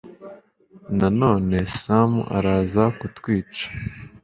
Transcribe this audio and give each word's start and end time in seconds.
nanone 0.97 1.57
samu 1.79 2.21
araza 2.37 2.83
kutwica 2.99 3.65